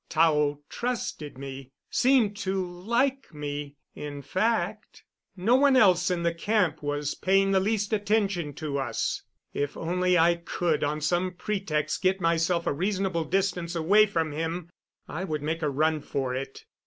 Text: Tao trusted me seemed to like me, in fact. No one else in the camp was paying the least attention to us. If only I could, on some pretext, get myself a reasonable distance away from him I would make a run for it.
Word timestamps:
Tao 0.09 0.61
trusted 0.67 1.37
me 1.37 1.69
seemed 1.91 2.35
to 2.37 2.55
like 2.65 3.31
me, 3.35 3.75
in 3.93 4.23
fact. 4.23 5.03
No 5.37 5.55
one 5.55 5.75
else 5.77 6.09
in 6.09 6.23
the 6.23 6.33
camp 6.33 6.81
was 6.81 7.13
paying 7.13 7.51
the 7.51 7.59
least 7.59 7.93
attention 7.93 8.53
to 8.55 8.79
us. 8.79 9.21
If 9.53 9.77
only 9.77 10.17
I 10.17 10.37
could, 10.43 10.83
on 10.83 11.01
some 11.01 11.33
pretext, 11.33 12.01
get 12.01 12.19
myself 12.19 12.65
a 12.65 12.73
reasonable 12.73 13.25
distance 13.25 13.75
away 13.75 14.07
from 14.07 14.31
him 14.31 14.71
I 15.07 15.23
would 15.23 15.43
make 15.43 15.61
a 15.61 15.69
run 15.69 15.99
for 16.01 16.33
it. 16.33 16.65